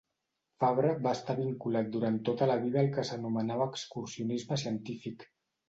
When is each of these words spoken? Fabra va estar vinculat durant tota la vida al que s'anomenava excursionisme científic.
Fabra 0.61 0.93
va 1.07 1.11
estar 1.17 1.35
vinculat 1.39 1.91
durant 1.97 2.17
tota 2.31 2.49
la 2.53 2.57
vida 2.65 2.81
al 2.83 2.91
que 2.97 3.07
s'anomenava 3.13 3.71
excursionisme 3.75 4.61
científic. 4.67 5.31